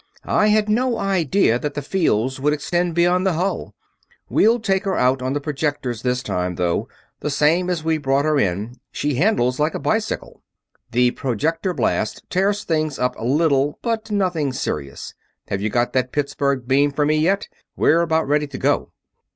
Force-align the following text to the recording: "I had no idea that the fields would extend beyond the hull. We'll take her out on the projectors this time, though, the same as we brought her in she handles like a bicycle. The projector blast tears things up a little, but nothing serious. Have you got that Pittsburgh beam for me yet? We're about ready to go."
"I 0.25 0.47
had 0.47 0.67
no 0.67 0.97
idea 0.97 1.59
that 1.59 1.75
the 1.75 1.83
fields 1.83 2.39
would 2.39 2.53
extend 2.53 2.95
beyond 2.95 3.23
the 3.23 3.33
hull. 3.33 3.75
We'll 4.29 4.59
take 4.59 4.83
her 4.83 4.95
out 4.95 5.21
on 5.21 5.33
the 5.33 5.39
projectors 5.39 6.01
this 6.01 6.23
time, 6.23 6.55
though, 6.55 6.87
the 7.19 7.29
same 7.29 7.69
as 7.69 7.83
we 7.83 7.99
brought 7.99 8.25
her 8.25 8.39
in 8.39 8.77
she 8.91 9.13
handles 9.13 9.59
like 9.59 9.75
a 9.75 9.79
bicycle. 9.79 10.41
The 10.89 11.11
projector 11.11 11.75
blast 11.75 12.27
tears 12.31 12.63
things 12.63 12.97
up 12.97 13.15
a 13.19 13.23
little, 13.25 13.77
but 13.83 14.09
nothing 14.09 14.53
serious. 14.53 15.13
Have 15.49 15.61
you 15.61 15.69
got 15.69 15.93
that 15.93 16.11
Pittsburgh 16.11 16.67
beam 16.67 16.89
for 16.89 17.05
me 17.05 17.17
yet? 17.17 17.47
We're 17.75 18.01
about 18.01 18.27
ready 18.27 18.47
to 18.47 18.57
go." 18.57 18.93